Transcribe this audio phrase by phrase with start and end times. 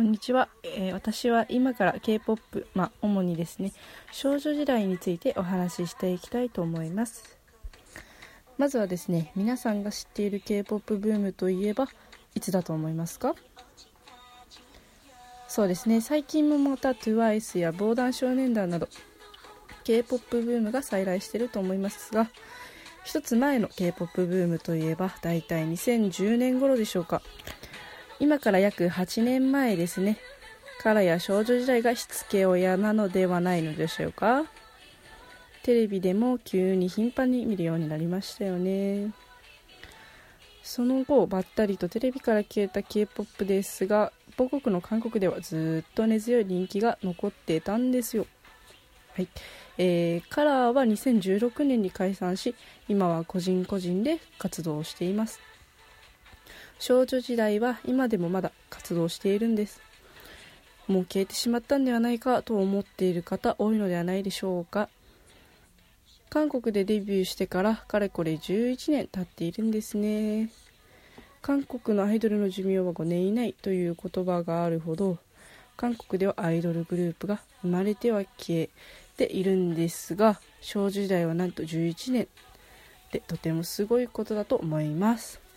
[0.00, 3.74] こんにちは、えー、私は今から K-POP、まあ、主にですね
[4.12, 7.38] 少女時代についてお話ししていきたいと思います。
[8.56, 11.86] まずはですね皆さんが知っている K-POP ブームといえば
[12.34, 13.34] いつだと思いますか？
[15.48, 18.88] そうですね最近もまた TWICE や防弾少年団など
[19.84, 22.30] K-POP ブームが再来していると思いますが
[23.04, 27.20] 一つ前の K-POP ブームといえば大体2010年頃でしょうか。
[28.20, 30.18] 今から約8年前ですね。
[30.82, 34.44] カラや少女時代がしつけ親なのではないのでしょうか。
[35.62, 39.12] テレビでも急に頻繁に見るようになりましたよね。
[40.62, 48.26] その後ばったりとテレビから消えた K-POP ですが母国の韓国ではずっと根強い人気が残っていたんですよ。
[49.14, 49.28] はい。
[49.78, 52.54] えー、カラーは2016年に解散し
[52.86, 55.40] 今は個人個人で活動しています。
[56.80, 59.80] 少女時代は今でもまだ活動しているんです。
[60.88, 64.88] もう消えてしまったんではないかと思っている方多いのではないでしょうか。
[66.30, 70.50] 韓国でデビューしてからかれこれ11年経っているんですね。
[71.42, 75.18] 韓国のアイドルの寿命は5年以内という言葉があるほど
[75.76, 78.68] 韓国ではアイドルグループが生まれては消え
[79.16, 82.28] ているんですが少女時代はなんと11年
[83.10, 85.49] でとてもすごいことだと思います。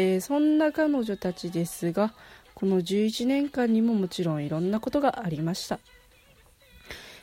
[0.00, 2.14] えー、そんな彼女たちですが
[2.54, 5.78] この11年間にももちろんいろんなことがありました、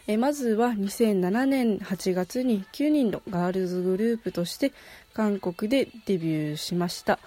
[0.06, 4.74] えー、まずは2007年8月に9人のガールズグループとして
[5.14, 7.18] 韓国でデビューしました。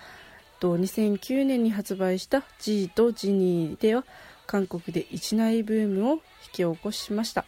[0.60, 4.04] と2009年に発売した G とジニーでは
[4.46, 6.20] 韓国で一内ブームを引
[6.52, 7.44] き起こしました。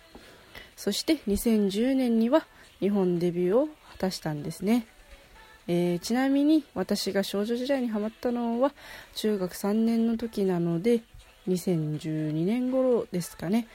[0.74, 2.46] そして2010年には
[2.80, 4.86] 日本デビューを果たしたんですね。
[5.68, 8.72] えー、ちなみに私が少女時代にハマったのは
[9.14, 11.02] 中学3年の時なので
[11.48, 13.66] 2012年頃ですかね。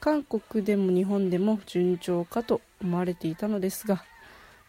[0.00, 4.04] 韓国でも日本でも順調かと思われていたのですが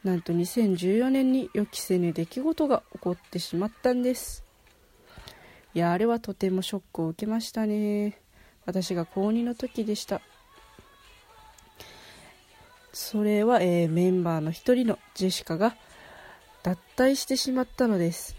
[0.04, 4.44] なんと2014年に予期せぬ出来事が起こってしまったんです。
[5.76, 8.20] いやあれはとてもショックを受けましたね。
[8.66, 10.22] 私が高2の時でした。
[12.92, 15.76] それは、えー、メンバーの一人のジェシカが
[16.64, 18.36] 脱退してしまったのです。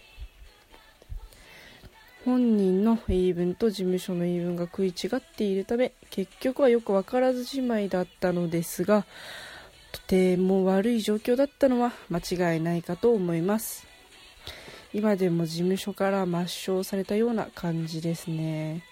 [2.24, 9.06] 本人の言い分と事務所の言い分が食い違っているため結局はよく分からずじまいだったのですが
[9.90, 13.86] とても悪い状況だったのは間違いないかと思います。
[14.92, 18.82] 今でも事務所から抹消されたような感じですね。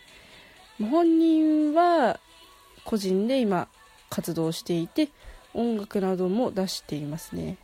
[0.80, 2.20] 本人は
[2.84, 3.68] 個人で今
[4.08, 5.08] 活動していて
[5.54, 7.58] 音楽なども出していますね。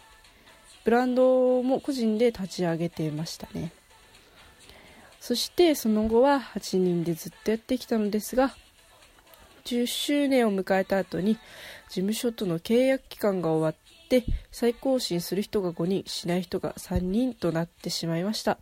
[0.84, 3.72] ブランドも個人で立ち上げていましたね。
[5.20, 8.54] そしてその後は8人でずっとやってきたのですが
[9.64, 11.38] 10周年を迎えた後に
[11.88, 18.58] 事務所との契約期間が終わって再更新する人が5人しない人が3人となってしまいました。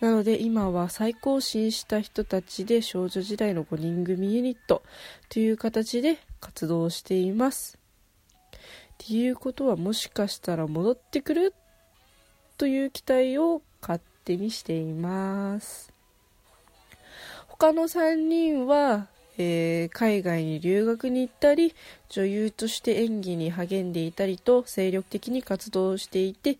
[0.00, 4.82] なので今は再更新した人たちで少女時代の5人組ユニット
[5.28, 7.78] という形で活動しています。
[9.04, 11.54] っていうことはもしかしたら戻ってくる
[12.56, 15.92] という期待を勝手にしています。
[17.46, 19.06] 他の3人は、
[19.38, 21.74] えー、海外に留学に行ったり
[22.08, 26.58] 女優として演技に励んでいたりと精力的に活動していて、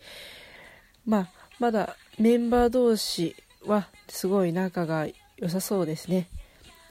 [1.06, 3.34] まあ、まだメンバー同士
[3.66, 6.28] はすごい仲が良さそうですね。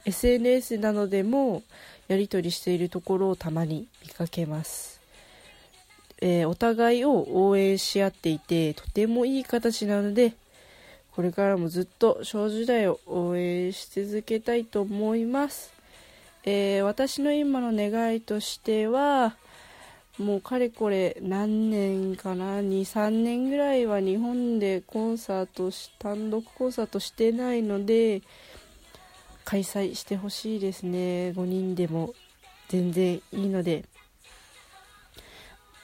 [0.04, 1.62] SNS などでも
[2.06, 4.95] やり取りしているところをたまに見かけます。
[6.20, 10.34] えー、お互いを応援し合っていてとてもいい形なので
[11.12, 15.72] これからもずっと少女時代を応援し続けたいと思います、
[16.44, 19.36] えー、私の今の願いとしては
[20.18, 28.22] もうかれこれ何年かな？23年ぐらいは日本でコンサートし単独コンサートしてないので
[29.44, 31.32] 開催してほしいですね。
[31.36, 32.14] 5人でも
[32.68, 33.84] 全然いいので。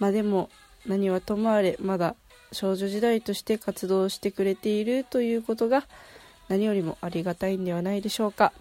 [0.02, 0.50] まあでも
[0.84, 2.16] 何はともあれまだ
[2.50, 5.84] 少女時代として活動してくれているということが
[6.48, 8.52] 何よりもありがたいんではないでしょうか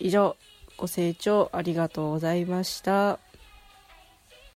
[0.00, 0.36] 以上
[0.76, 3.20] ご清聴ありがとうございました。